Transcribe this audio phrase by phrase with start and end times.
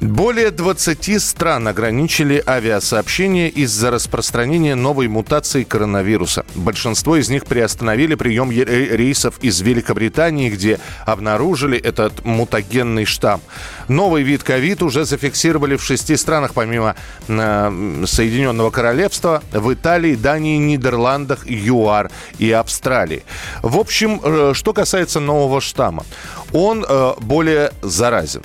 [0.00, 6.44] Более 20 стран ограничили авиасообщение из-за распространения новой мутации коронавируса.
[6.54, 13.40] Большинство из них приостановили прием е- рейсов из Великобритании, где обнаружили этот мутагенный штамм.
[13.88, 16.94] Новый вид ковид уже зафиксировали в шести странах, помимо
[17.26, 23.24] э, Соединенного Королевства, в Италии, Дании, Нидерландах, ЮАР и Австралии.
[23.62, 26.04] В общем, э, что касается нового штамма,
[26.52, 28.42] он э, более заразен.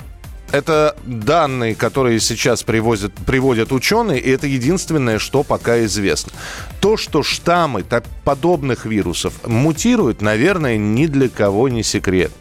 [0.52, 6.32] Это данные, которые сейчас привозят, приводят ученые, и это единственное, что пока известно.
[6.80, 12.32] То, что штаммы так, подобных вирусов мутируют, наверное, ни для кого не секрет.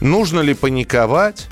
[0.00, 1.48] Нужно ли паниковать?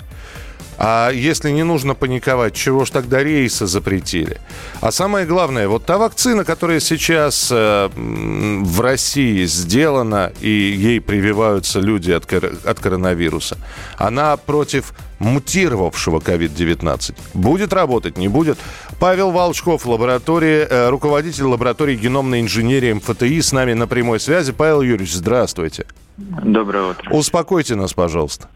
[0.83, 4.41] А если не нужно паниковать, чего ж тогда рейсы запретили?
[4.81, 11.81] А самое главное, вот та вакцина, которая сейчас э, в России сделана, и ей прививаются
[11.81, 13.59] люди от, от коронавируса,
[13.99, 17.15] она против мутировавшего COVID-19.
[17.35, 18.57] Будет работать, не будет?
[18.99, 24.53] Павел Волчков, лаборатория, э, руководитель лаборатории геномной инженерии МФТИ, с нами на прямой связи.
[24.53, 25.85] Павел Юрьевич, здравствуйте.
[26.21, 27.11] Доброе утро.
[27.11, 28.49] Успокойте нас, пожалуйста.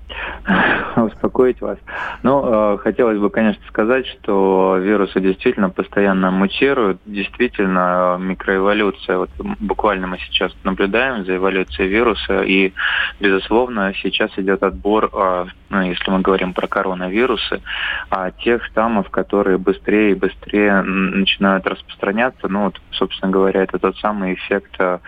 [0.96, 1.78] Успокоить вас.
[2.22, 7.00] Ну, э, хотелось бы, конечно, сказать, что вирусы действительно постоянно мутируют.
[7.06, 12.72] Действительно, микроэволюция, вот буквально мы сейчас наблюдаем за эволюцией вируса, и,
[13.18, 17.62] безусловно, сейчас идет отбор, э, ну, если мы говорим про коронавирусы,
[18.10, 22.48] а тех штаммов, которые быстрее и быстрее начинают распространяться.
[22.48, 24.98] Ну, вот, собственно говоря, это тот самый эффект э,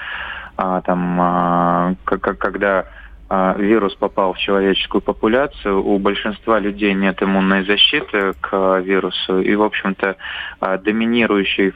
[0.57, 2.87] а, там, а, как, когда
[3.29, 9.55] а, вирус попал в человеческую популяцию, у большинства людей нет иммунной защиты к вирусу, и,
[9.57, 10.17] в общем-то,
[10.61, 11.73] а, доминирующей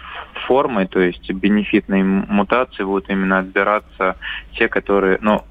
[0.47, 4.17] формой, то есть бенефитной мутации будут именно отбираться
[4.53, 5.43] те, которые, ну,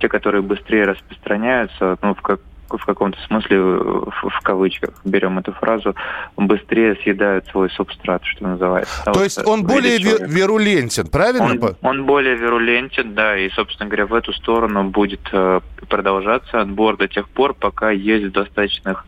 [0.00, 5.52] те, которые быстрее распространяются, ну, в, как, в каком-то смысле, в, в кавычках берем эту
[5.52, 5.94] фразу,
[6.36, 9.04] быстрее съедают свой субстрат, что называется.
[9.04, 10.28] То вот есть он более человек.
[10.28, 11.44] вирулентен, правильно?
[11.44, 16.96] Он, он более вирулентен, да, и, собственно говоря, в эту сторону будет э, продолжаться отбор
[16.96, 19.06] до тех пор, пока есть в достаточных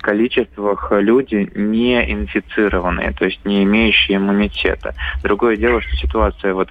[0.00, 4.94] количествах люди не инфицированные, то есть не имеющие иммунитета.
[5.22, 6.68] Другое дело, что ситуация вот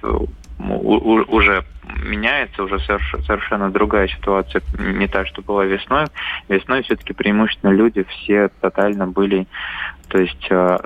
[0.58, 1.64] уже
[1.96, 6.06] меняется, уже совершенно другая ситуация, не та, что была весной.
[6.48, 9.46] Весной все-таки преимущественно люди все тотально были,
[10.08, 10.76] то есть э,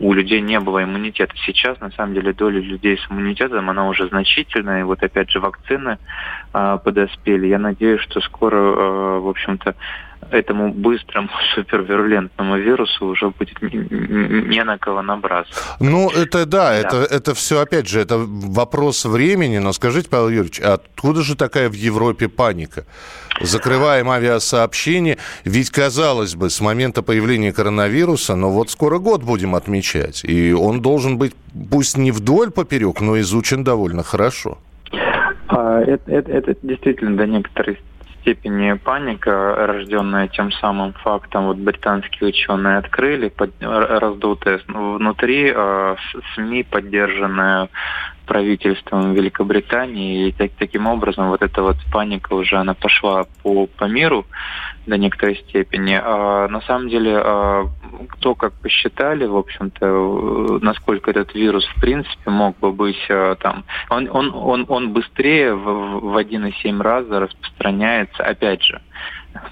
[0.00, 1.34] у людей не было иммунитета.
[1.46, 5.40] Сейчас, на самом деле, доля людей с иммунитетом, она уже значительная, и вот опять же
[5.40, 5.98] вакцины
[6.52, 7.46] э, подоспели.
[7.46, 9.74] Я надеюсь, что скоро, э, в общем-то,
[10.30, 15.76] этому быстрому супервирулентному вирусу уже будет не на кого набраться.
[15.80, 16.74] Ну, это да, да.
[16.74, 21.70] Это, это все, опять же, это вопрос времени, но скажите, Павел Юрьевич, откуда же такая
[21.70, 22.84] в Европе паника?
[23.40, 30.24] Закрываем авиасообщение, ведь, казалось бы, с момента появления коронавируса, но вот скоро год будем отмечать,
[30.24, 31.34] и он должен быть,
[31.70, 34.58] пусть не вдоль поперек, но изучен довольно хорошо.
[35.48, 37.78] А, это, это, это действительно до некоторой
[38.20, 45.96] степени паника, рожденная тем самым фактом, вот британские ученые открыли, под, раздутые внутри э,
[46.34, 47.68] СМИ, поддержанная
[48.28, 50.28] правительством Великобритании.
[50.28, 54.26] И так, таким образом вот эта вот паника уже она пошла по, по миру
[54.86, 55.98] до некоторой степени.
[56.00, 57.66] А, на самом деле, а,
[58.10, 63.64] кто как посчитали, в общем-то, насколько этот вирус в принципе мог бы быть а, там,
[63.88, 68.80] он, он, он, он быстрее в, в 1,7 раза распространяется, опять же,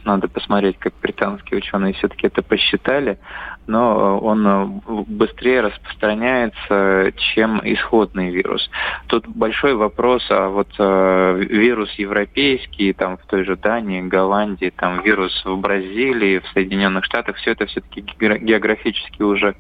[0.04, 3.18] надо посмотреть, как британские ученые все-таки это посчитали,
[3.66, 4.66] но он э,
[5.06, 8.70] быстрее распространяется, чем исходный вирус.
[9.08, 15.02] Тут большой вопрос, а вот э, вирус европейский, там в той же Дании, Голландии, там
[15.02, 19.56] вирус в Бразилии, в Соединенных Штатах, все это все-таки географически уже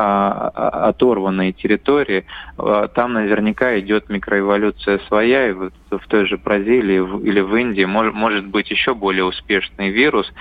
[0.00, 2.24] а, а, оторванные территории,
[2.56, 7.84] а, там наверняка идет микроэволюция своя, и вот в той же Бразилии или в Индии
[7.84, 10.32] может, может быть еще более успешный вирус,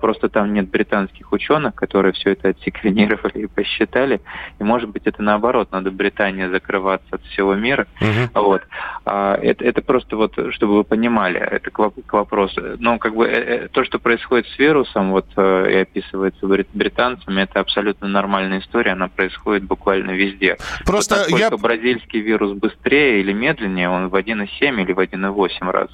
[0.00, 4.20] просто там нет британских ученых, которые все это отсеквенировали и посчитали,
[4.58, 7.86] и может быть это наоборот, надо Британии закрываться от всего мира.
[8.00, 8.42] Угу.
[8.42, 8.62] Вот.
[9.04, 12.76] Это, это просто вот, чтобы вы понимали, это к вопросу.
[12.78, 17.42] Но как бы э, э, то, что происходит с вирусом, вот э, и описывается британцами,
[17.42, 20.56] это абсолютно нормальная история, она происходит буквально везде.
[20.84, 21.50] Просто вот я...
[21.50, 25.88] бразильский вирус быстрее или медленнее, он в 1,7 или в 1,8 раз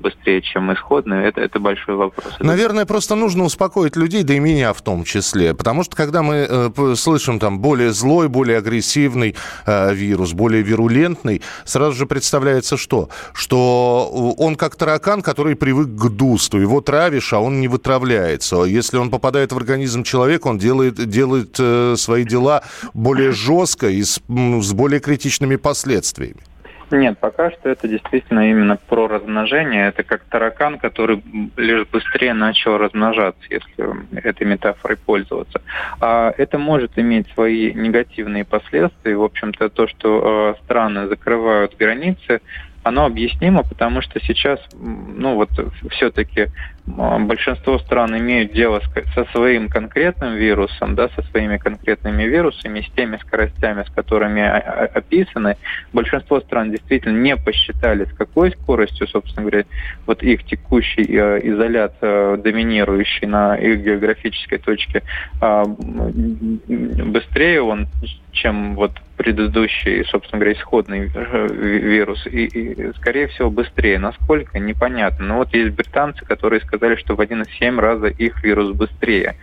[0.00, 2.34] быстрее, чем исходный, это, это большой вопрос.
[2.40, 5.54] Наверное, просто нужно успокоить людей, да и меня в том числе.
[5.54, 9.34] Потому что, когда мы э, слышим там более злой, более агрессивный
[9.66, 13.08] э, вирус, более вирулентный, сразу же представляется что?
[13.32, 16.58] Что он как таракан, который привык к дусту.
[16.58, 18.64] Его травишь, а он не вытравляется.
[18.64, 22.62] Если он попадает в организм человека, он делает, делает э, свои дела
[22.94, 26.47] более жестко и с, с более критичными последствиями.
[26.90, 29.88] Нет, пока что это действительно именно про размножение.
[29.88, 31.22] Это как таракан, который
[31.56, 35.60] лишь быстрее начал размножаться, если этой метафорой пользоваться.
[36.00, 39.16] А это может иметь свои негативные последствия.
[39.16, 42.40] В общем-то, то, что э, страны закрывают границы,
[42.82, 45.50] оно объяснимо, потому что сейчас, ну вот,
[45.90, 46.46] все-таки
[46.96, 48.80] большинство стран имеют дело
[49.14, 55.56] со своим конкретным вирусом, да, со своими конкретными вирусами, с теми скоростями, с которыми описаны.
[55.92, 59.64] Большинство стран действительно не посчитали, с какой скоростью, собственно говоря,
[60.06, 65.02] вот их текущий э, изолят, э, доминирующий на их географической точке,
[65.40, 67.88] а, быстрее он,
[68.32, 73.98] чем вот предыдущий, собственно говоря, исходный э, вирус, и, и скорее всего быстрее.
[73.98, 75.26] Насколько, непонятно.
[75.26, 79.36] Но вот есть британцы, которые сказали, что в 1,7 раза их вирус быстрее.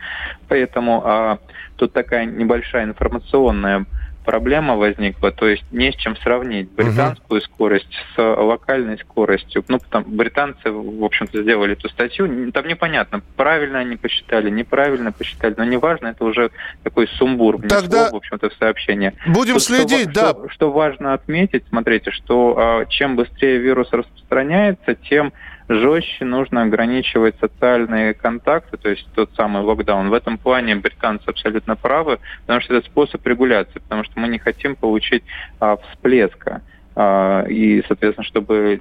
[0.47, 1.39] Поэтому а,
[1.75, 3.85] тут такая небольшая информационная
[4.25, 7.45] проблема возникла, то есть не с чем сравнить британскую угу.
[7.45, 9.63] скорость с локальной скоростью.
[9.67, 15.53] Ну, там британцы, в общем-то, сделали эту статью, там непонятно, правильно они посчитали, неправильно посчитали,
[15.57, 16.51] но неважно, это уже
[16.83, 19.13] такой сумбур внесло, Тогда в общем-то, в сообщение.
[19.27, 20.29] Будем Тут следить, что, да.
[20.29, 25.33] Что, что важно отметить, смотрите, что а, чем быстрее вирус распространяется, тем
[25.67, 30.09] жестче нужно ограничивать социальные контакты, то есть тот самый локдаун.
[30.09, 34.39] В этом плане британцы абсолютно правы, потому что это способ регуляции, потому что мы не
[34.39, 35.23] хотим получить
[35.59, 36.61] а, всплеска.
[36.97, 38.79] А, и, соответственно, чтобы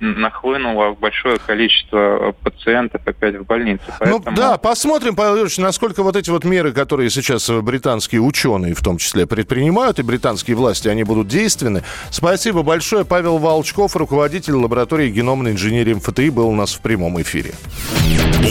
[0.00, 3.84] нахлынуло большое количество пациентов опять в больнице.
[3.86, 4.30] Ну Поэтому...
[4.30, 8.82] Ну да, посмотрим, Павел Юрьевич, насколько вот эти вот меры, которые сейчас британские ученые в
[8.82, 11.84] том числе предпринимают, и британские власти, они будут действенны.
[12.10, 13.04] Спасибо большое.
[13.04, 17.52] Павел Волчков, руководитель лаборатории геномной инженерии МФТИ, был у нас в прямом эфире.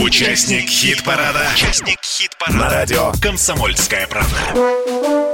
[0.02, 1.42] Участник хит-парада.
[1.54, 2.58] Участник хит-парада.
[2.58, 5.27] На радио «Комсомольская правда».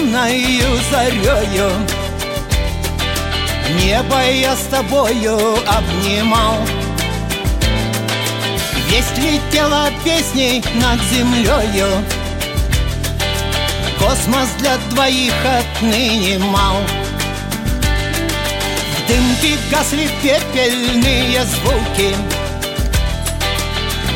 [0.00, 1.70] Средиземною зарею.
[3.80, 6.56] Небо я с тобою обнимал.
[8.88, 11.88] Весть летела песней над землею.
[13.98, 16.78] Космос для двоих отныне мал
[18.96, 22.16] В дымке гасли пепельные звуки.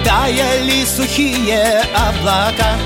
[0.05, 2.77] Таяли сухие облака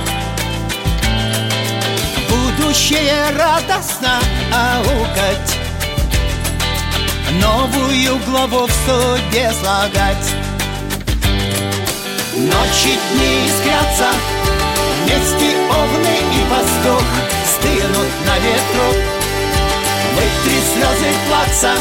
[2.59, 4.19] будущее радостно
[4.53, 5.59] аукать.
[7.41, 10.33] Новую главу в суде слагать.
[12.35, 14.07] Ночи дни искрятся
[15.03, 17.03] Вместе овны и пастух
[17.47, 18.89] Стынут на ветру.
[20.15, 21.75] Вытри слезы плаца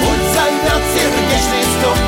[0.00, 2.07] Путь зовет сердечный стук